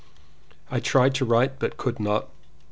[0.71, 2.27] I tried to write but could not.